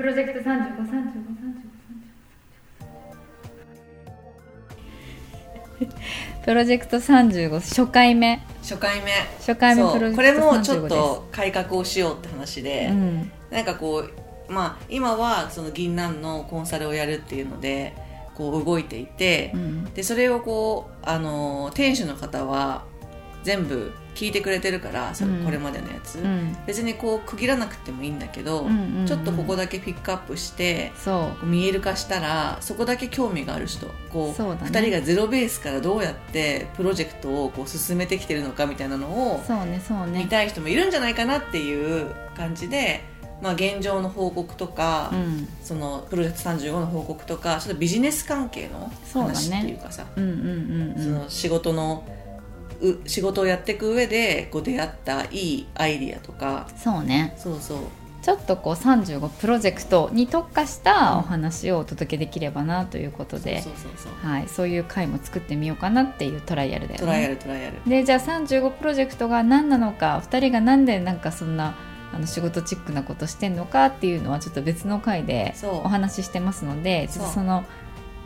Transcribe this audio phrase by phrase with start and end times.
[0.00, 0.50] プロジェクト353535
[6.42, 8.42] プロジェクト35初回目。
[8.62, 9.12] 初回目。
[9.40, 9.92] 初回目そう。
[9.92, 13.30] プロジェクト35これもちょっと改革をしようって話で、うん。
[13.50, 13.98] なんかこ
[14.48, 17.94] うまあ今はその銀杏のコンサルをやるっていうので
[18.34, 19.84] こう動いていて、うん。
[19.92, 22.86] でそれをこうあの店主の方は
[23.42, 25.44] 全部聞いてくれてるからそれうん。
[25.46, 26.54] これまでのやつ、うん。
[26.66, 30.92] 別にこう区切らなくてもいいんだけど、うんうんうんちょっとここだけピックアップして
[31.42, 34.70] 見える化したらそこだけ興味がある人こうそうだね。
[34.70, 40.22] 2人がゼロベースからどうやってプロジェクトをこう進めてきてるのかみたいなのをそうねそうね。
[40.22, 43.02] 見たい人もいるんじゃないかなっていう感じで、
[43.42, 45.48] まあ、現状の報告とか、うん。
[45.64, 50.04] そのプロジェクト35の報告とかちょっとビジネス関係の話っていうかさ
[51.28, 52.19] 仕事のう
[53.06, 56.68] 仕事をやっていく上でこう出会ったいいアイディアとか。
[56.76, 57.34] そうね。
[57.36, 57.78] そうそう。
[58.22, 67.06] ちょっとこう35プロジェクトに特化したお話をお届けできればなということで、そうい、そういう回も作ってみようかなっていうトライアルだよね。
[67.06, 67.76] トライアルトライアル。
[67.86, 71.76] でじゃあ35プロジェクトが何なのか2人がなんでなんかそんな
[72.12, 75.74] あの仕事チックなことしてんのかっていうのはちょっと別の回でそう。
[75.78, 77.64] お話ししてますのでちょっとその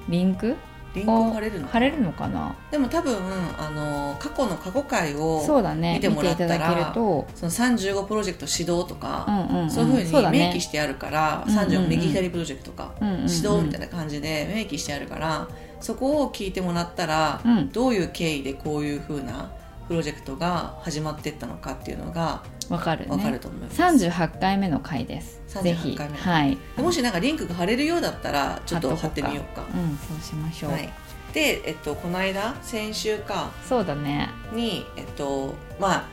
[0.08, 0.56] リンク
[0.94, 2.56] リンクを貼れるの貼れるのかな？
[2.70, 3.16] でも多分
[3.58, 5.94] あの過去の過去回をそうだね。
[5.94, 9.70] 見てもらったら見ていただけると、その35プロジェクト指導とか、うんうんうん。
[9.70, 11.74] そういうふうに明記してあるから、うんうんうん。
[11.74, 13.20] 35右左プロジェクトか、うんうんうん。
[13.22, 15.48] 指導みたいな感じで明記してあるから
[15.80, 17.70] そこを聞いてもらったら、うん。
[17.70, 19.50] どういう経緯でこういうふうな
[19.88, 23.08] プロジェクトが始まっていったのかっていうのがわかるね。
[23.08, 25.42] 分かると思います、38回目の回です。
[25.48, 25.94] 38ぜひ。
[25.96, 26.16] 回目。
[26.16, 26.58] はい。
[26.76, 29.62] でもしなんかリンクが貼れるようだったらちょっと貼ってみようか。
[29.62, 30.90] うんそうしましょう、はい、
[31.32, 33.50] で、えっと、この間先週か。
[33.68, 34.30] そうだね。
[34.52, 36.04] に、えっとまあ、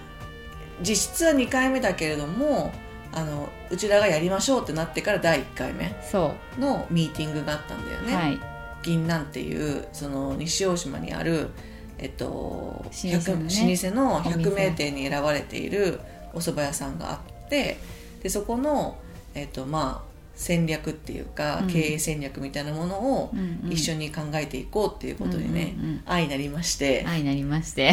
[0.82, 2.74] 実質は2回目だけれども
[3.14, 8.40] あのうちらがやりましょうってなってから第1回目そのミーティングがあったんだよう、ね、はい。
[8.84, 11.52] 銀杏っていうその西大島にある、
[12.02, 13.48] えっと、老舗のね。
[13.48, 16.00] 100老舗のお店100名店に選ばれている
[16.34, 17.78] お蕎麦屋さんがあって
[18.24, 18.98] でそこの、
[19.36, 21.68] えっとまあ、戦略っていうか、うん。
[21.68, 23.32] 経営戦略みたいなものを
[23.70, 26.04] 一緒に考えていこうっていうことでね、うんうんうん。
[26.06, 27.92] 愛になりまして、愛になりまして。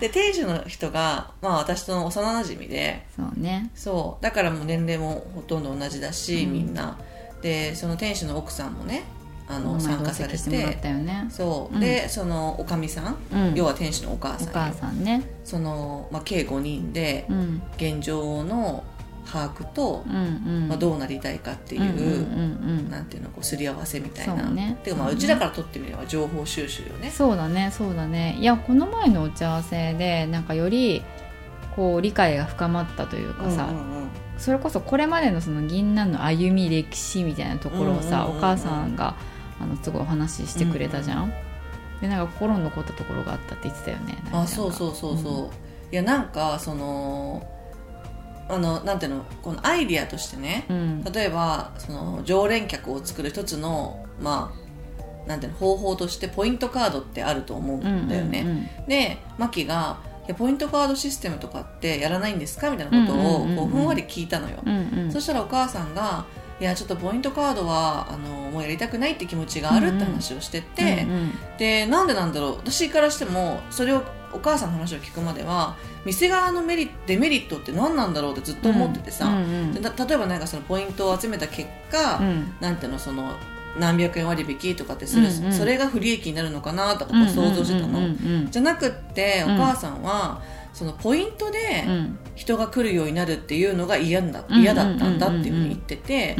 [0.00, 3.70] で店主の人が、まあ、私との幼なじみでそうね。
[3.74, 4.22] そう。
[4.22, 6.52] だからもう年齢もほとんど同じだし、うん。
[6.52, 6.96] みんな。
[7.42, 9.02] でその店主の奥さんもね
[9.50, 10.48] あの、参加されて。
[10.50, 11.26] ね。
[11.28, 11.80] そう、うん。
[11.80, 13.54] でそのおかみさん、うん。
[13.54, 14.50] 要は店主のお母さんよ。
[14.52, 15.22] お母さんね。
[15.44, 17.62] その、まあ、計5人でうん。
[17.76, 18.84] 現状の
[19.26, 20.18] 把握と、うんう
[20.66, 20.68] ん。
[20.68, 24.44] まあ、どうなりたいかっていう,、なんていうのこうすり合わせみたいな。
[24.44, 24.78] そうね。
[24.84, 27.10] てかまあそうちらから取ってみれば情報収集よね。
[27.10, 28.36] そうだねそうだね。
[28.40, 31.02] いやこの前の打ち合わせでなんかより
[31.74, 34.08] こう理解が深まったというかさ、うんうんうん。
[34.38, 39.14] それこそこれまでのその銀杏の歩み歴史みたいなところをさ、お母さんが
[39.60, 41.32] あのすごいお話ししてくれたじゃん、
[42.00, 44.18] でなんか心に残ったところがあったって言ってたよね。
[44.32, 47.46] あそうそうそうそう、いやなんかその
[48.48, 51.04] あのなんていうのこのアイディアとしてね、うん。
[51.04, 58.68] 例えばその常連客を作る一つのまあなんていうの方法としてポイントカードってあると思うんだよね、うんうんうん。
[58.88, 62.70] でマキがいやポイントカードシステムとかってやらないんですか？
[62.70, 63.56] みたいなことをうんうんうんうん。
[63.56, 65.12] こうふんわり聞いたのよ、うんうん。
[65.12, 66.24] そしたらお母さんが
[66.60, 71.32] いやちょっとポイントカードはあのもうやりたくないって気持ちがあるって話をしてて、うんうん。
[71.58, 72.56] でなんでなんだろう。
[72.58, 79.38] 私からしてもそれをお母さんの話を聞くまでは店側のメリデメリットって何なんだろうってずっと思っててさ、うんう
[79.68, 82.54] んでた例えばなんかそのポイントを集めた結果、うん。
[82.60, 83.32] なんていうのその
[83.78, 85.52] 何百円割引とかってする、うんうん。
[85.52, 89.56] それが不利益になるのかなとか想像してたの、うんうんじゃなくっておうん。
[89.56, 90.42] 母さんは、
[90.72, 91.84] そのポイントで
[92.34, 96.36] 人が来るようになるっていうのが嫌だうん嫌だったんだっていうふうに言ってて、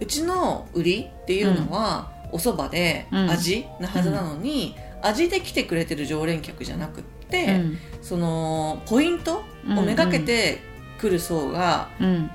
[0.00, 3.30] うちの売りっていうのは、お蕎麦でうん。
[3.30, 7.78] 味なはずなのに、味で来てくれてる常連客じゃなくって、うん。
[8.02, 10.60] そのポイントをめがけて
[11.00, 12.30] 来る層がうん。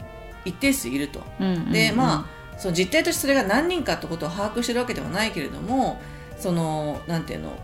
[0.46, 1.22] 一定数いると。
[1.40, 1.72] うん。
[1.72, 6.02] でまあその実態としてそれが何人かってことを把握してるわけではないけれども
[6.38, 7.58] そのなんていうの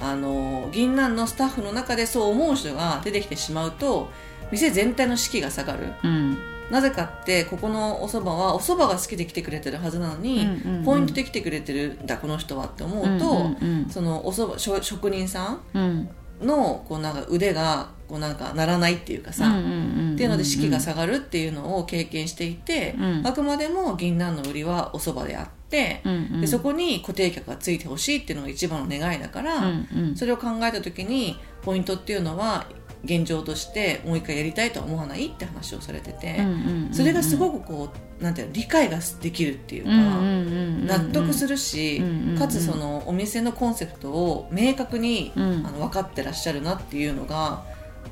[0.00, 4.10] あの銀杏のスタッフの中でそう思う人が出てきてしまうと
[4.50, 5.92] 店全体の士気が下がる。
[6.02, 6.38] うん。
[6.70, 10.84] なぜかってここのお蕎麦はお蕎麦が好きで来てくれてるはずなのに、うんうんうん。
[10.84, 16.08] ポイントで来てくれてるんだこの人はって思うと、うんうんそのお蕎麦職職人さんうん
[16.40, 19.64] のこうなんか腕がこうなんかならないっていうかさ、うんうんう
[20.10, 20.14] ん。
[20.14, 23.26] っていうので士気が下がるっていうのを経験していて、うん。
[23.26, 25.57] あくまでも銀杏の売りはお蕎麦であって、
[26.04, 26.40] うんうん。
[26.40, 30.16] でそこに固定客がついてほしいっていうのが一番の願いだから、うんうん。
[30.16, 32.66] それを考えた時にポイントっていうのは
[33.04, 42.38] 現状としてもう一回やりたいとは思わないって話をされてて、うんうんうんうんそれがすごくこうなんていうの理解ができるっていうか、うんうんうんうん納得するし、うんうんうん。
[42.38, 45.66] かつそのお店のコンセプトを明確に、うん。
[45.66, 47.64] あの分かってらっしゃるなっていうのが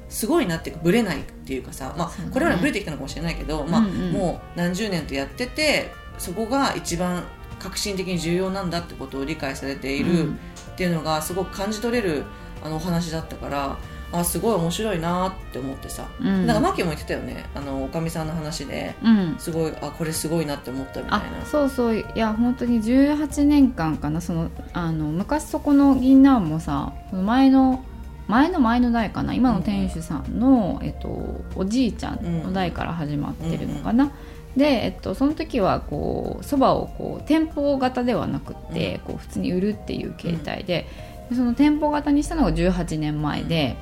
[0.09, 7.25] すごいなっていうかブレないっていうかさ、まあこれまでブレてきたのかもしれないけど、まあもう何十年とやっててそこが一番
[7.59, 10.39] 革新的に重要なんだってことを理解されているうん。
[10.73, 12.25] っていうのがすごく感じ取れる
[12.63, 13.79] あのお話だったから
[14.13, 16.47] あすごい面白いなって思ってさ、うん。
[16.47, 17.45] なんかマキも言ってたよね。
[17.55, 19.35] あのおかみさんの話でうん。
[19.39, 21.47] すごいあこれすごいなって思ったみたいあな。
[21.47, 21.97] そうそう。
[21.97, 24.21] いや本当に18年間かな。
[24.21, 27.83] そのあの昔そこの銀杏もさ前の
[28.29, 29.35] 前の前の代かな。
[29.35, 31.09] 今の店主さんの、えっと、
[31.55, 34.11] おじいちゃんの代から始まってるのかな、
[34.57, 40.87] で、えっと、その時はこうそばをこう店舗型ではなくって、こう普通に売るっていう形態で,、
[41.29, 43.77] でその店舗型にしたのが18年前で,、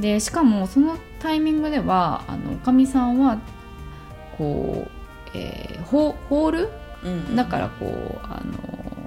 [0.00, 3.38] でしかもそのタイミングではあのおかみさんは
[4.36, 4.90] こう、
[5.34, 6.70] えーホホール？
[7.04, 7.36] うん。
[7.36, 8.58] だからこうあの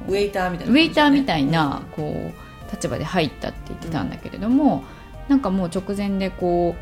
[0.07, 4.83] ウェイターみたいなウェイターみたい感なこう立場で入ったって言ってたんだけれども、
[5.27, 6.75] なんかもう直前でこ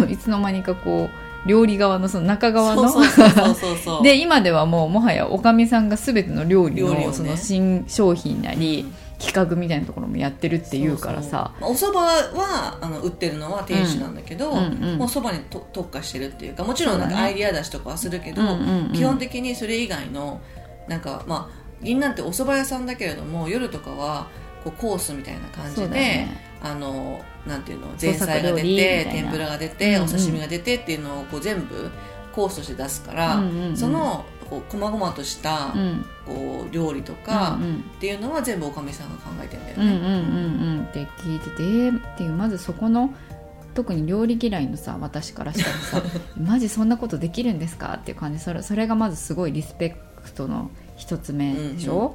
[0.00, 4.02] う いつの間にかこう料理側のその中側の。
[4.02, 7.12] で今ではもうもはやおかみさんが全ての料理のね。
[7.12, 8.94] その新商品なり、うん。
[9.22, 11.52] 企画みたいなところもやってるっていうからさ。
[11.60, 11.94] そうそう。
[11.94, 14.98] まあお蕎麦はあの売ってるのは店主なんだけど、うんうんうん。
[14.98, 20.40] もう蕎麦にと特化してるっていうかもちろんなんかアイディア出しとかはするけど、うんうんうん基本的にそれ以外の
[20.88, 24.26] なんかまあ銀なんてお蕎麦屋さんだけれども夜とかは
[24.64, 26.26] こうコースみたいな感じで、
[26.62, 30.04] あのなんていうの前菜が出て天ぷらが出て、うんうん。
[30.04, 31.90] お刺身が出てっていうのをこう全部
[32.32, 33.76] コースとして出すから、うんうんうん。
[33.76, 36.04] そのこう細々としたうん。
[36.24, 37.74] こう料理とかうんうん。
[37.78, 39.84] っていうのは全部おかみさんが考えてるんだよね。
[39.84, 40.84] うんうんうんうん。
[40.88, 43.12] って聞いててえーっていうまずそこの
[43.74, 46.02] 特に料理嫌いのさ私からしたらさ
[46.38, 47.98] マジそんなことできるんですか？
[48.00, 48.38] っていう感じ。
[48.38, 52.14] それそれがまずすごいリスペクトの一つ目でしょ、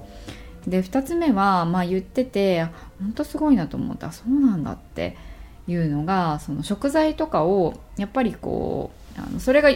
[0.67, 2.67] で二つ目は、まあ、言ってて
[2.99, 5.15] 本当すごいなと思ったそうなんだって
[5.67, 9.69] いうのがその食材とかをやっぱりこうあのそれが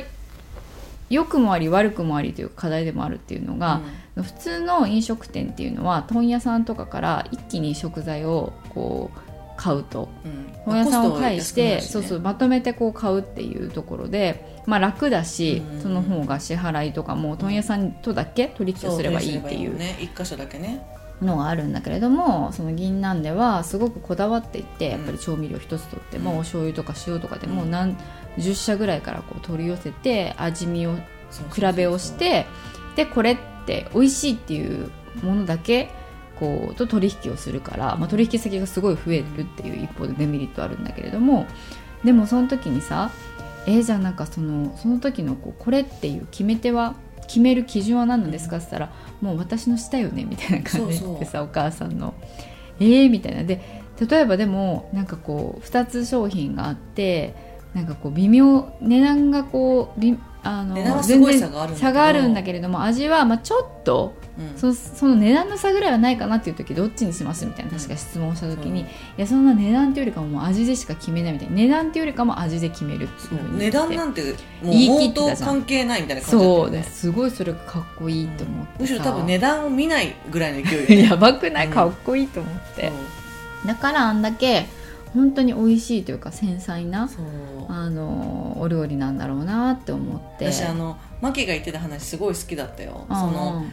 [1.09, 3.81] 良くもあり悪くもありという課題でもあるっていうのが、
[4.15, 9.31] 普通の飲食店っていうのは問屋さんとかから一気に食材をこう
[9.61, 10.09] 買うと。
[10.25, 10.51] うん。
[10.63, 15.81] 本屋さんを介して、コストそうそうまとめてこう買うっていうところで、まあ、楽だし、うん。
[15.81, 19.77] その方が支払いとかも問屋さんとだけ取引をすればいいっていう。
[19.77, 19.97] ね。
[19.99, 20.81] 一箇所だけね
[21.21, 26.37] のがあるんだけれどもその銀杏ではすごくこだわっていってやっぱり調味料一つとっても、うん。
[26.37, 27.71] お醤油とか塩とかでもうん。
[27.71, 27.97] 何
[28.37, 30.95] 十社ぐらいからこう取り寄せて味見を
[31.53, 32.45] 比べをして
[32.95, 34.89] でこれって美味しいっていう
[35.23, 35.89] ものだけ
[36.39, 41.45] こうと取引をするから、まあ、取引先がすごい増えるっていう一方でデメリットあるんだけれども
[42.03, 43.11] でもその時にさ
[43.67, 46.95] えーじゃあなんかそのその時のこうこれっていう決め手は
[47.31, 52.13] 決める基準は何なんですかって言ったらもう私のしたよねみたいな感じでさお母さんの。
[52.81, 53.45] えーみたいな。
[53.45, 53.61] で
[54.09, 57.33] 例えばでもなんかこう2つ商品があって
[57.73, 61.87] なんかこう微妙値段がこうびあの値段はすごい差があるんだけど。
[61.87, 64.13] 差があるんだけれども味はまあちょっと
[64.53, 64.57] うん。
[64.57, 68.83] そその値段の差ぐらいはないかなっていう時どっちにしますみたいな確か質問した時に、う。
[68.85, 71.55] んいやそんな値段っていうよりかももう味でしか決めないみたいな。
[71.55, 74.35] 値段っていうよりかも味で決めるっていう値段なんてもう
[74.71, 77.11] 言い関係ないみたいな感じだったそうよねです。
[77.11, 81.67] ごいそれがかっこいいと思ってさ、むしろ多分値段を見ないぐらいの勢い やばくない？
[81.67, 82.91] うんかっこいいと思って、
[83.65, 84.67] だからあんだけ
[85.13, 87.09] 本当に美味しいというか繊細な
[87.67, 90.51] あのお料理なんだろうなって思って。
[90.51, 93.05] 私あのマキが言ってた話すごい好きだったよ。
[93.09, 93.15] うん。
[93.15, 93.65] その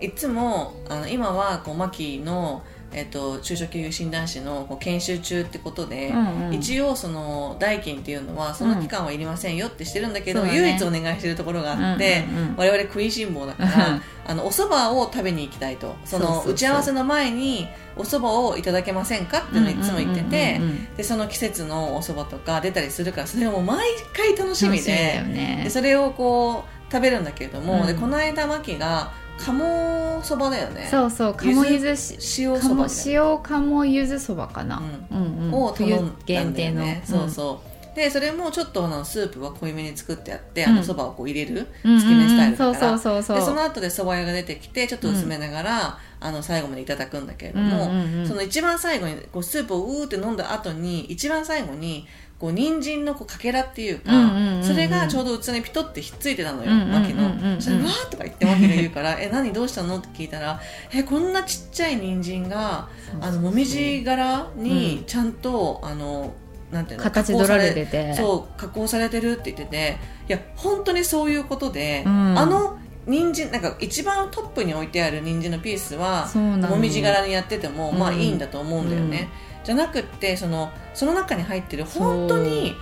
[0.00, 2.62] いつもあの今はこうマキの、
[2.92, 6.54] えっと中小企業診断士のこう研修中ってことで、うんうん。
[6.54, 10.58] 一応その代金っていうのはその期間はいりませんよってしてるんだけど、そうだね。
[10.60, 12.56] 唯一お願いしてるところがあって、うんうんうん。
[12.56, 15.96] 我々食いしん坊だから あのお蕎麦を食べに行きたいと。
[16.04, 20.60] その打ち合わせの前にお蕎麦をいただけませんかっていうのをいつも言ってて
[20.98, 25.62] でその季節のお蕎麦とか出たりするからそれがもう毎回楽しみでね。
[25.64, 27.86] でそれをこう食べるんだけれども、うん。
[27.86, 30.88] でこの間マキが鴨そばだよね。
[30.90, 35.46] そうそう鴨ゆずし塩そば鴨塩鴨ゆずそばかな、うん。
[35.46, 37.60] うんを頼んだ冬んだよ限定の、ねそうそ
[37.92, 37.96] う。
[37.96, 40.70] でそれもちょっとあのスープは濃いめに作ってあって、うん。
[40.70, 43.36] あのそばをこう入れるうん、つけ麺スタイルだから、そうそうそうそう。
[43.38, 48.26] でその後で蕎麦屋が出てきてちょっと薄めながら、あの最後までいただくんだけれども、うんうんうん。
[48.26, 52.06] その一番最後にこうスープをうーって飲んだ後に一番最後に
[52.38, 54.64] こう人参のこうかけらっていうか、うんうんうんうん。
[54.64, 57.60] それがちょうど器にピトってひっついてたのよ、うんうんうんうんマキの。
[57.60, 60.60] それわーとか言ってマキが言うから「え何どうしたの?」って聞いたら
[60.92, 62.88] 「えこんなちっちゃい人参が
[63.20, 66.34] あのもみじ柄にちゃんと、あの
[66.70, 68.14] なんていうの形取られてて。
[68.14, 69.96] そう加工されてるって言ってて
[70.28, 72.38] いや本当にそういうことで、うん。
[72.38, 76.28] あの人参なんか一番トップに置いてある人参のピースは
[76.68, 78.20] もみじ柄にやってても、まあうん。
[78.20, 79.28] いいんだと思うんだよね、
[79.66, 82.76] じゃなくってそのその中に入ってる本当に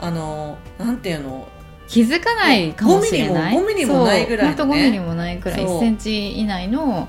[0.00, 1.46] あのなんていうの？
[1.86, 3.56] 気づかないかもしれない。
[3.56, 4.56] 5ミリも5ミリもないぐらいのね。
[4.56, 5.76] そうほんと5ミリもないくらいそう。
[5.76, 7.08] 1センチ以内の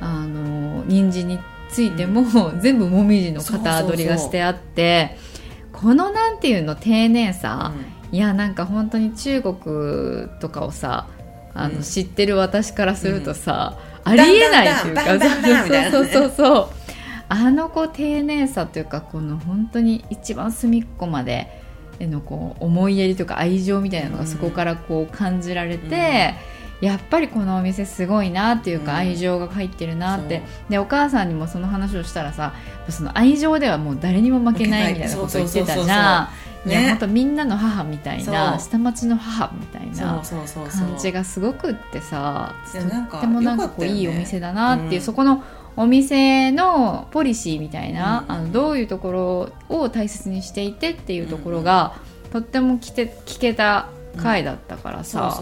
[0.00, 1.40] あの人参に
[1.70, 2.24] ついても、
[2.60, 5.16] 全部もみじの型取りがしてあって
[5.72, 7.72] このなんていうの丁寧さ、
[8.12, 11.08] いやなんか本当に中国とかをさ
[11.54, 11.82] あの、うん。
[11.82, 15.04] 知ってる私からするとさ、ありえないっていうか
[15.90, 16.68] そうそうそうそう
[17.32, 21.48] あのこう丁寧さというかこの本当に一番隅っこまで
[21.98, 26.34] へのこう思いやりというか愛情みたいなのがそこからこう感じられて、
[26.82, 28.98] やっぱりこのお店すごいなっていうかうん。
[28.98, 30.70] 愛情が入ってるなって、そう。
[30.72, 32.52] でお母さんにもその話をしたらさ
[32.90, 36.30] その愛情ではもう誰にも負けないみたいなことを言ってたじゃ
[36.64, 36.68] ん。
[36.68, 36.88] いやね。
[36.90, 40.88] 本当みんなの母みたいな下町の母みたいなそうそうそうそう。
[40.88, 45.00] 感じがすごくってさとってもなんかこういいお店だなっていう、うん。
[45.00, 45.42] そこの
[45.76, 48.34] お店のポリシーみたいな、うん。
[48.34, 49.12] あのどういうとこ
[49.68, 51.94] ろを大切にしていてっていうところが、
[52.30, 55.38] とっても聞け聞けた回だったからさ、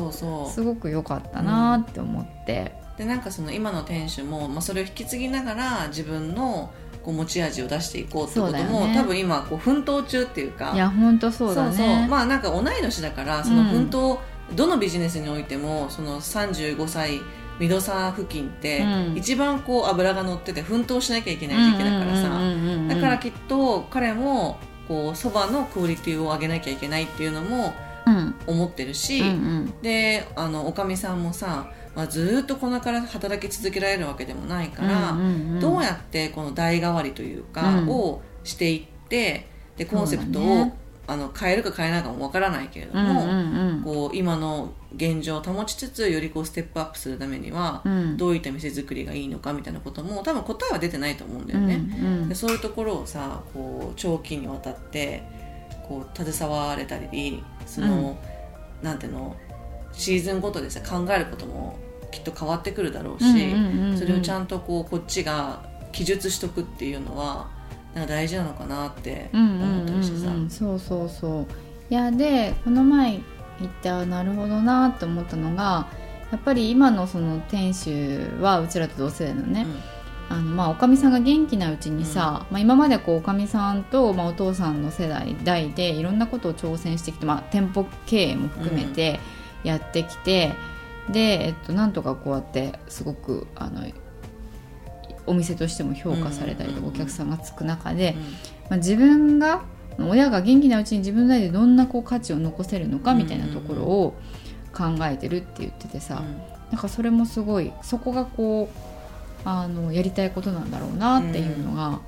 [0.49, 6.71] すごく良かったなって思って、でなんかその今の店主も、まあ、それを引き継ぎながら自分の
[7.03, 8.95] こう持ち味を出していこうってことも、ね。
[8.95, 10.73] 多分今こう奮闘中っていうか。
[10.75, 11.77] いや本当そうだね。
[11.77, 12.09] そうそう。
[12.09, 14.19] まあなんか同い年だからその奮闘、
[14.55, 17.21] どのビジネスにおいてもその35歳
[17.61, 19.17] ミドサー付近って、うん。
[19.17, 22.41] 一番こう脂が乗ってて奮闘しなきゃいけない時期だからさ、
[22.89, 27.75] だからきっと彼もこうそばのクオリティを上げなきゃいけないっていうのも
[28.07, 28.35] うん。
[28.47, 29.75] 思ってるし、うんうん。
[29.83, 37.89] であのおかみさんもさ、まあ、ずーっとこのから働き続けられるわけでもないから、うんうんうんどうやってこの代替わりというか、うん。
[37.91, 40.73] をしていってでコンセプトを、
[41.11, 43.83] あの変えるか変えないかもわからないけれども、うんうんうん。
[43.83, 48.17] こう今の現状を保ちつつよりこうステップアップするためには、うん。
[48.17, 51.75] どういった店作りがいいのかみたいなことも多分答えは出てないと思うんだようんね。
[51.75, 51.79] う
[52.27, 52.29] ん。
[52.29, 55.25] でそういうところをさこう長期にわたって
[55.89, 58.17] こう携われたりその、
[58.81, 59.35] なんていうの
[59.93, 61.77] シーズンごとでさ考えることも
[62.13, 63.99] きっと変わってくるだろうし、うんうんうんうん。
[63.99, 67.51] それをちゃんとこうこっちが記述しとくっていうのは
[67.95, 70.27] なんか大事なのかなって思ったりしてさ。
[70.27, 70.51] うんうんうんうん。
[70.51, 71.47] そうそうそう。
[71.91, 73.21] いやでこの前
[73.59, 75.89] 言ったなるほどなって思ったのが
[76.31, 79.67] やっぱり今のその店主はうちらと同世代のね、
[80.29, 89.19] あのまあおかみさんが元気なうちにさ、まあ、今までこうおかみさんと、まあ、お父さんの世代代でいろんなことを挑戦してきて、まあ、店舗経営も含めて
[89.65, 90.55] やってきて、
[91.11, 93.85] で、えっと、なんとかこうやってすごくあの
[95.27, 98.29] お店としても評価されたりとか、お客さんがつく中で、うんま
[98.73, 99.63] あ、自分が
[99.99, 104.15] 親が元気なうちに自分なりでどんなこう価値を残せるのかみたいなところを
[104.73, 106.23] 考えてるって言っててさ、
[106.71, 112.01] なんかそれもすごいそこがこうあのやりたいことなんだろうなっていうのが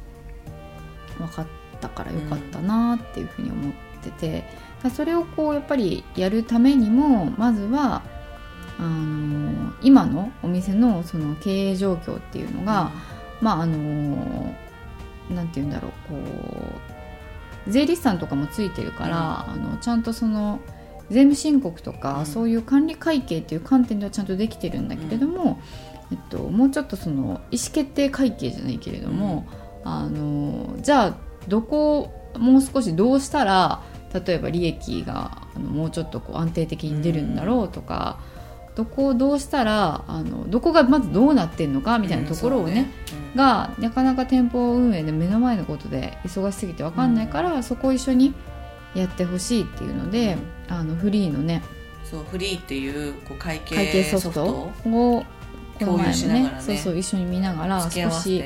[1.19, 1.47] 分かっ
[1.81, 4.45] たからよかったなっていうふうに思ってて、
[4.91, 8.03] それをこうやっぱりやるためにもまずは
[8.79, 12.91] あの今のお店のその経営状況っていうのが、
[13.41, 14.55] まああの
[15.31, 16.17] なんて言うんだろうこ
[17.67, 20.61] う税理士さんとかもついてるから、あのちゃんとその
[21.11, 22.27] 税務申告とか、うん。
[22.27, 25.61] そういう管理会計っていう観点ではちゃんとできてるんだけれども、
[26.11, 29.47] えっと、もうちょっとその意思決定会計じゃないけれども、
[29.85, 31.17] あのじゃあ
[31.49, 38.19] どこをもう少しどうしたら例えば利益があのもうちょっとこう安定的に出るんだろうとか、
[38.75, 42.91] どこをどうしたらあのどこがまずどうなってんのかみたいなところをね,、
[43.33, 43.39] うん。
[43.39, 48.35] がなかなか店舗運営で目の前のことで忙しすぎて分かんないから、そこを一緒に
[48.95, 50.37] やってほしいっていうので、
[50.69, 51.63] あのフリーのね
[52.05, 54.71] そうフリーっていうこう会計ソフト。
[54.87, 55.25] を
[55.79, 56.63] 共有しなねがらね。
[56.63, 58.45] そうそう一緒に見ながら少し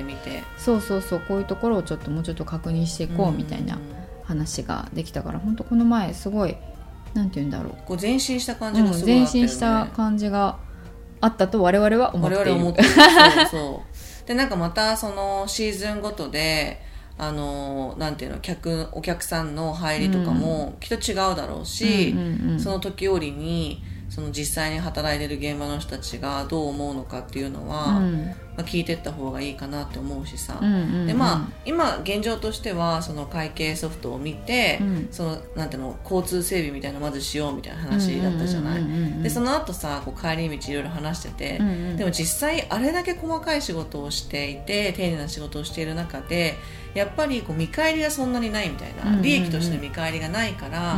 [0.57, 3.79] そうそうそうこういうところをちょっともうちょっと確認していこうみたいな
[4.25, 6.57] 話ができたから本当この前すごい
[7.19, 10.59] なんて言うんだろう、こう前進した感じうんがすごいあ前ったよね、進した感じが
[11.21, 12.51] あったと我々は思っている。
[12.51, 12.89] 我々思ってる。
[13.51, 13.97] そう
[14.29, 16.83] でなんかまたそのシーズンごとで
[17.17, 22.61] あのなんていうの客お客さんの入りとかもきっと違うだろうし、うんうんうん。
[22.61, 31.07] その時折にその実際に働いてる現場の人たちがどう思うのかっていうのは、うんまあ、聞いてった方がいいかなって思うしさ、うんうんうん。
[31.07, 35.09] でまあ今現状としてはその会計ソフトを見て、うん。
[35.11, 39.23] そのなんていうの交通整備みたいなのをまずしようみたいな話だったじゃない、うんうんうんうん。
[39.23, 41.97] でその後さこう帰り道いろいろ話してて、うんうん。
[41.97, 46.57] でも実際あれだけ細かい仕事をしていて丁寧な仕事をしている中で
[46.95, 49.23] やっぱりこう見返りがそんなにないみたいな、うんうんうん。
[49.23, 50.95] 利益としての見返りがないから、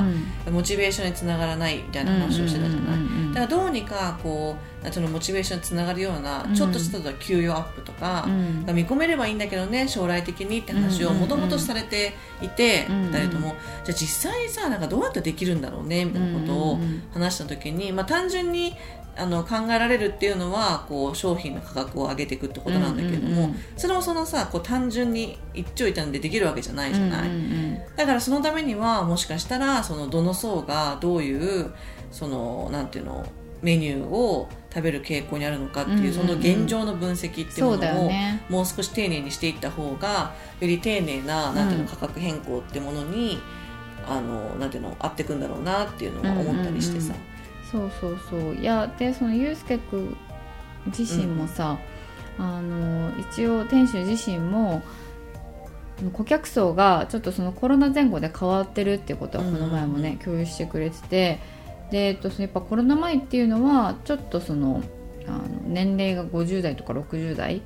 [0.47, 0.55] うん。
[0.55, 3.33] モチベーションにつながらないみたいな話をしてたじゃない、うんうんうんうん。
[3.35, 6.55] だからどうにかこうそのモチベーションにつながるようなうん。
[6.55, 8.27] ちょっとした給与アップとか、
[8.73, 13.55] 見込めればいいんだけどね将来的にって話をもともとされていて、うんうん二人とも
[13.85, 16.79] じゃあ実際にさなんかどうやってできるんだろうねみたいなことを
[17.13, 18.75] 話した時に、まあ、単純に
[19.17, 27.79] あの考えられるっていうのはこう商品の価格を上げていくってことなんだけれども、うんうんうんそれもそのさこう単純に一長一短でできるわけじゃないじゃない、うんうん。
[27.97, 31.73] だからそのためにはもしかしたらそのどの層がどういう
[32.11, 33.27] そのなんていうの
[33.63, 36.15] メニューを食べる傾向にあるのかっていう,、うんうんうん。
[36.15, 38.43] その現状の分析っていうものをね。
[38.49, 43.41] もう少し丁寧にしていった方がより丁寧ななんていうのうん価格変更ってものに、
[44.07, 47.15] あのなんていうの合ってくんだろうなっていうのは思ったりしてさ。
[47.71, 48.55] そうそうそう。
[48.55, 50.17] いやでそのゆうすけくん
[50.87, 51.79] 自身もさ、
[52.39, 54.83] あの一応店主自身も
[56.13, 60.19] 顧客層がちょっとそのコロナ前後で変わってるっていうことはこの前もね、うんうん。
[60.19, 61.41] 共有してくれてて
[61.91, 64.83] で、えっと、やっぱコロナ前っていうのはちょっとその
[65.27, 67.63] あの年齢が50代とか60代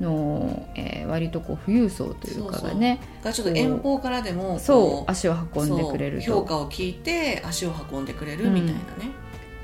[0.00, 8.84] の、えー割とこう富裕層というかがねがちょっと遠方からでもそうこ足を運んでくれる評価を聞いて足を運んでくれるみたいなね、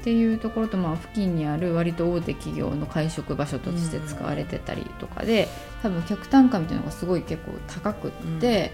[0.02, 5.49] っていうところと、まあ、付近にある割と大手企業の会食場所として使われてたりとかで、
[5.81, 8.73] 多分客単価みたいなのがすごい結構高くって、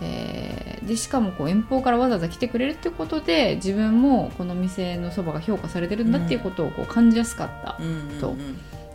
[0.00, 8.34] えーでしかもこう遠方からわざわざ来てくれるっていうことで自分もこの店のそばが評価されてるんだっていうことをこう感じやすかった、うんうんうんと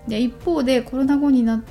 [0.07, 1.61] で一方でコロナ後になっ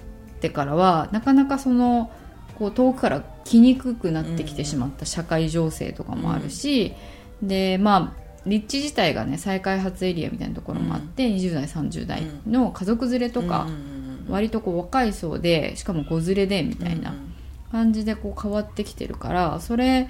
[0.40, 2.12] てからはなかなかその
[2.56, 6.94] こう遠くから来にくくなってきてしまった社会情勢とかもあるし、
[7.42, 17.12] でまあ立地自体がね再開発エリアみたいなところもあって、20代30代の家族連れとか、うんうんうん割とこう若い層でしかも子連れでみたいな。
[17.12, 17.34] うん
[17.70, 20.08] 感じでこう変わってきてるからそれ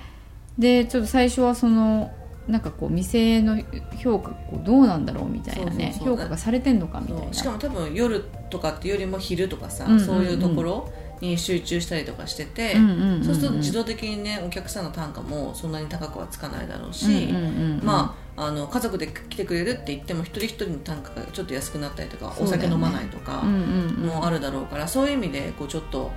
[0.58, 2.12] でちょっと最初はその
[2.48, 3.62] なんかこう店の
[4.02, 7.32] 評価こうどうなんだろうみたいなね評価がされてんのかみたいな。
[7.32, 10.06] しかも多分夜とかっていうよりも昼とかさ、うんうんうん。
[10.06, 10.90] そういうところ
[11.20, 13.24] に集中したりとかしてて、うんうんうんうん。
[13.24, 17.84] そうすると自動的にねお客さんの単価もそんなに高くはつかないだろうし、うんうんうんうん。
[17.84, 22.32] まあ、あの家族で来てくれるって言っても一人一人の単価がちょっと安くなったりとか、ね。
[22.40, 26.10] お酒飲まないとかもあるだろうから、そういう意味でこうちょっと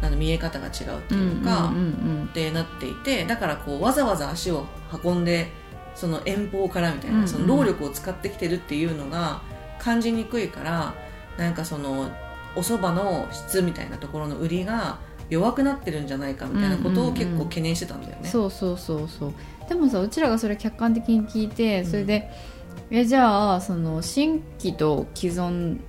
[0.00, 4.66] なんだ見え方が違うっていうか、うんうんうんってなっていてだからこうわざわざ足を
[5.04, 5.48] 運んで
[5.94, 9.40] その遠方からみたいな、うんうんその労力を使ってきてるっていうのが
[9.78, 10.94] 感じにくいから
[11.38, 12.10] なんかその
[12.56, 18.28] お蕎麦の質みたいなところの売りが弱くなってるんじゃないかみたいなことを結構懸念してたんだよね。
[18.28, 19.32] そうそうそうそう。
[19.68, 22.30] でもさうちらがそれ客観的に聞いてそれで、
[22.90, 25.80] えじゃあその新規と既存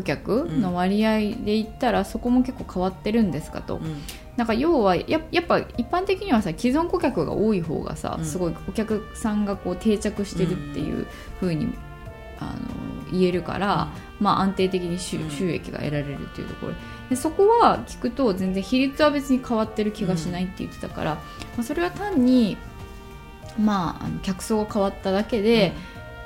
[0.00, 4.02] 顧客の割合で言ったら、そこも結構変わってるんですかと、うん。
[4.36, 8.24] なんか要はややっぱ一般的にはさ既存顧客が多い方がさ、うん。
[8.24, 11.06] すごいお客さんがこう定着してるっていう
[11.40, 11.72] 風に、
[12.38, 13.88] あの言えるから、
[14.20, 16.74] まあ、安定的に収益が得られるっていうところ。
[17.08, 21.20] でそこは聞くと全然比率は別に変わってる気がしないって言ってたから、ま
[21.60, 22.56] あ、それは単に、
[23.58, 25.72] まあ、あの客層が変わっただけで、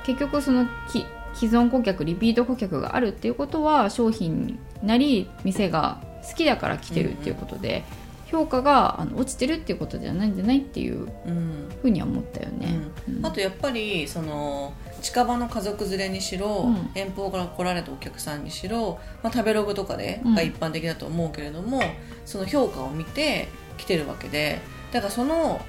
[0.03, 7.83] 結局そのき既存顧客リピート顧客があるっていうことは商品なり店が好きだから来てるっていうことで、
[8.31, 11.69] 評価があの落ちてるっていうことじゃないんじゃないっていううん。
[11.81, 12.79] ふうには思ったよね。
[13.09, 13.25] うん。
[13.25, 16.91] あとやっぱりその近場の家族連れにしろ、うん。
[16.95, 20.35] 遠方から来られたお客さんにしろ、まあ、食べログとかで、うん。
[20.35, 21.81] が一般的だと思うけれども
[22.25, 24.59] その評価を見て来てるわけで
[24.93, 25.59] だからその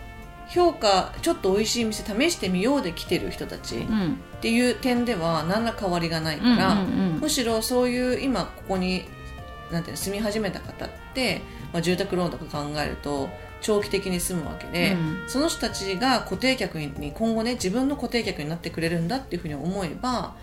[0.49, 4.19] 評価ちょっと美味しい店試してみようで来てる人たちっうん。
[4.41, 9.05] ていう点では何ら変わりがないから、むしろそういう今ここに
[9.71, 11.41] なんていうの住み始めた方って、
[11.73, 13.29] まあ、住宅ローンとか考えると
[13.63, 15.29] 長期的に住むわけで、うん。
[15.29, 20.35] その人たちが固定客に今後ね自分の固定客になってくれるんだっていうふうに思えば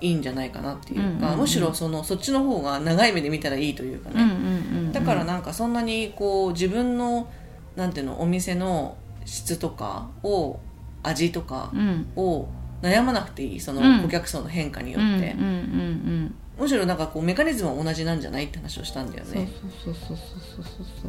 [0.00, 4.92] いいんじゃないかなっていうか、むしろそのそっちの方が長い目で見たらいいというかね、うん。
[4.92, 7.30] だからなんかそんなにこう自分の
[7.76, 10.58] なんていうのお店の質とかを
[11.02, 12.08] 味とかうん。
[12.16, 12.48] を
[12.82, 14.02] 悩まなくていいそのうん。
[14.02, 15.34] 顧客層の変化によって、
[16.58, 19.48] むしろなんかこうメカニズムは同じなんじゃないって話をしたんだよね。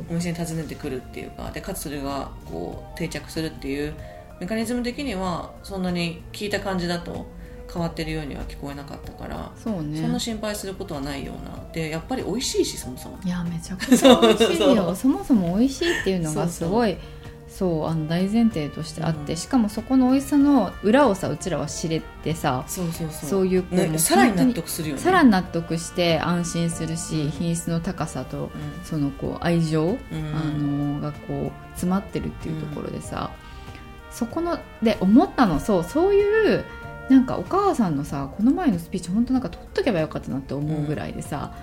[0.09, 3.93] お店に訪ねてくるっていうかでかつそれがこう定着するっていう
[4.41, 10.01] メカニズム的にはそんなに聞いた感じだと変変わってるようには聞こえなかったから、そうね。
[10.01, 11.63] そんな心配することはないような。
[11.73, 13.19] でやっぱり美味しいしそもそも。
[13.23, 16.97] いやめちゃくちゃ美味しい そうよそもそも美味しいっていうのがすごい
[17.57, 19.37] そうあの大前提としてあって、うん。
[19.37, 23.29] しかもそこの美味しさの裏をさうちらは知れてさそうそうそう。
[23.29, 25.01] そういうねさらに納得するよね。
[25.01, 28.51] さらに納得して安心するし品質の高さと
[28.83, 29.89] そのこう愛情、うん。
[29.89, 29.97] うん
[30.35, 30.39] あ
[30.97, 33.31] のがこう詰まってるっていうところでさ、
[34.11, 36.65] そこので思ったのそうそういう
[37.09, 41.53] なんかお母さんのさこの前のスピーチ本当なんか取っとけばよかったなって思うぐらいでさ、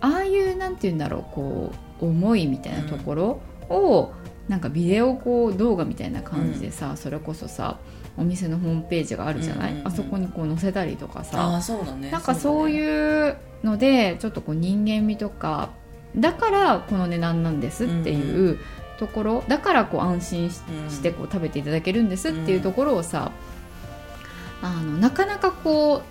[0.00, 4.12] ああいうなんて言うんだろうこう思いみたいなところを、
[4.48, 7.78] なんかビデオこう動画みたいな感じでさ、それこそさ
[8.16, 9.88] お店のホームページがあるじゃない、うんうんうん。
[9.88, 12.10] あそこにこう載せたりとかさ、ああそうだね。
[12.10, 15.70] なんかそうういうのでちょっとこう人間味とか
[16.16, 18.58] だからこの値段なんですっていう
[18.98, 20.60] ところ、だからこう安心し
[21.02, 23.32] てこう食べていただけるんですっていうところをさ、
[24.60, 26.02] あのなかなかこう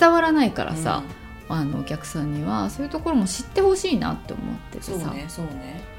[0.00, 1.02] 伝わらないからさ、
[1.48, 5.95] あのお客さんにはそういうところも知ってほしいなって思っててそうさ、ねそうね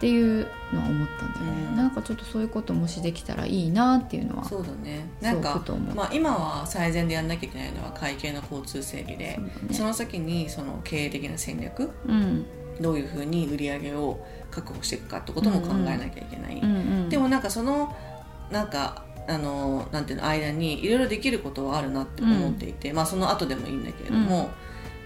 [0.00, 1.76] っていうのは思ったんだよね、うん。
[1.76, 5.06] なんかちょっとそういうこともしできたらいいなっていうのはそうだね。
[5.20, 5.62] なんか
[5.94, 9.50] まあ、今は最善でやんなきゃいけないのは会計の交通整理でそね。
[9.72, 12.46] その先にその経営的な戦略うん。
[12.80, 17.94] どういうふうに売り上げを確保していくかってことも考えなきゃいけない、うんうんでもなんかその
[18.50, 24.50] なんかあのなんていうの間にいろいろできることはあるなって思っていて、まあその後でもいいんだけれども、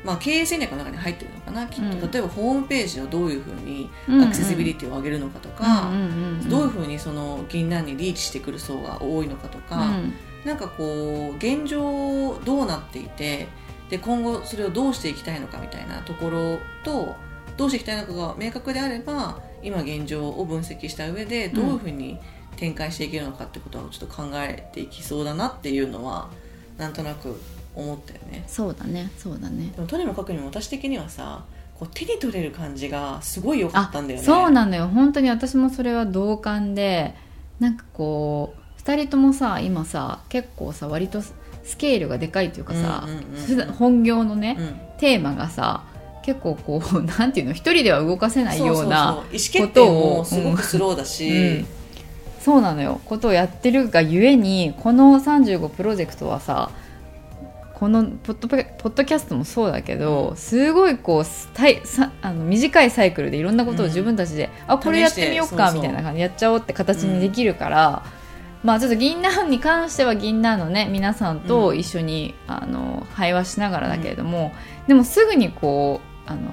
[0.04, 2.10] まあ、経営戦略の中に入ってるのかなきっと、うん。
[2.10, 3.90] 例えばホームページをどういうふうに
[4.22, 5.90] アクセシビリティを上げるのかとか、
[6.48, 10.14] どういうふうにその銀杏にリーチしてくる層が多いのかとか、うん。
[10.44, 13.48] なんかこう現状どうなっていて
[13.88, 17.16] で今後それをどうしていきたいのかみたいなところと
[17.56, 22.18] どうしていきたいのかが明確であれば今現状を分析した上でどういうふうに
[22.56, 26.30] 展開していけるのかってことをちょっと考えていきそうだなっていうのは
[26.76, 27.40] なんとなく
[27.76, 28.44] 思ったよね。
[28.46, 29.72] そうだねそうだね。
[29.74, 31.44] でもとにもかくにも私的にはさ
[31.78, 34.24] こう手に取れる感じがすごい良かったんだよね。
[34.24, 34.88] そうなのよ。
[34.88, 37.14] 本当に私もそれは同感で
[37.60, 44.80] なんかこう2人ともさ今さ結構さ割とスケールがでかいというかさ、うんうん本業のね、うん。
[44.98, 45.84] テーマがさ
[46.22, 49.58] 結構こう なんていうの一人では動かせないようなそうそうそう。
[49.58, 51.32] 意思決定もすごくスローだし、う
[51.62, 51.66] ん。
[52.40, 53.00] そうなのよ。
[53.06, 56.70] ことをやってるがゆえにこの35プロジェクトはさ
[57.74, 68.04] このポッドポッドキャストもそうだけど、すごいこうスタイさあの短いサイクルでいろんなことを自分たちで、あこれやってみようかみたいな感じでやっちゃおうって形にできるから、
[68.62, 74.52] まあちょっと銀杏に関しては銀杏のね皆さんと一緒に、あの会話しながらだけれども、
[74.86, 76.50] でもすぐにこうあの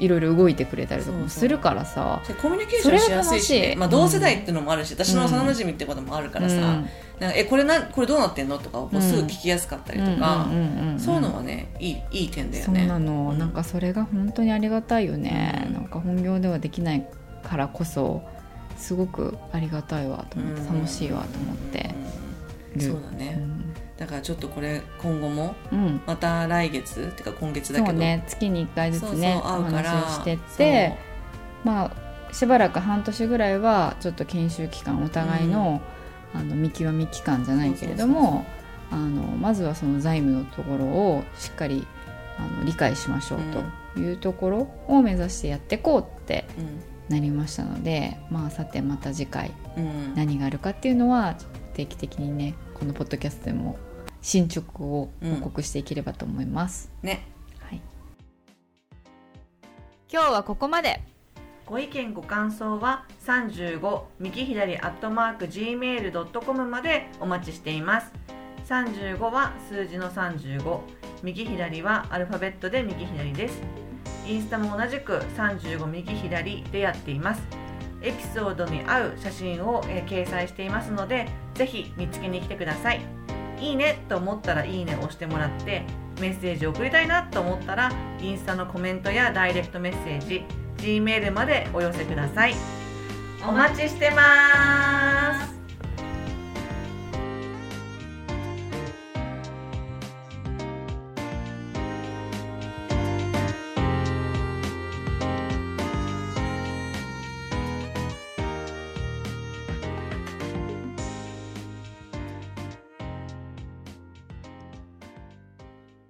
[0.00, 2.22] いろいろ動いてくれたりとかもするからさ。
[2.40, 3.76] コミュニケーションしやすいし、それが楽しい。
[3.76, 6.60] まあ、同世代っていうのもあるし、私の幼馴染ってこともあるからさ、うん。
[6.60, 8.58] なんかえこれなこれどうなってんの？
[8.58, 10.98] とかをこうすぐ聞きやすかったりとか、うんうんうんうん。
[10.98, 12.86] そういうのはねいいいい点だよそうね。
[12.86, 13.38] なの、うん。
[13.38, 15.74] なんかそれが本当にありがたいよね、うん。
[15.74, 17.06] なんか本業ではできない
[17.42, 18.22] からこそ
[18.76, 20.76] すごくありがたいわと思って、うん。
[20.76, 21.94] 楽しいわと思って。
[22.78, 23.36] そうだね、
[24.00, 27.98] だからちょっとこれ今後もうん、うんまた来月っていうか今月だけど。
[27.98, 29.94] ね月に1回ずつそうそうね会うから。
[29.94, 30.98] お話をしてって
[31.62, 35.82] まあしばらく半年ぐらいはちょっと研修期間お互いの,、
[36.34, 38.46] あの見極め期間じゃないけれども
[38.90, 41.86] あのまずはその財務のところをしっかり
[42.38, 43.40] あの理解しましょう
[43.94, 46.46] というところを目指してやっていこうって
[47.10, 50.14] なりましたのでまあさてまた次回うん。
[50.14, 51.36] 何があるかっていうのは
[51.74, 53.76] 定期的にねこのポッドキャストでも
[54.22, 57.22] 進捗を報告していければと思います、ね。
[57.60, 57.80] はい、
[60.12, 61.02] 今日はここまで。
[61.66, 68.12] ご意見ご感想は35右左アットマーク gmail.com までお待ちしています。
[68.68, 70.80] 35は数字の35
[71.22, 73.60] 右左はアルファベットで右左です。
[74.26, 77.60] インスタも同じく35右左でやっています。
[78.02, 83.00] エピソードに合う写真を、えー掲載していますのでぜひ見つけに来てください
[83.60, 85.84] いいねと思ったらいいねを押してもらって
[86.20, 90.44] メッセージを送りたいなと思ったらインスタのコメントやダイレクトメッセージ
[90.78, 92.54] G メールまでお寄せください。
[93.46, 95.29] お待ちしてます。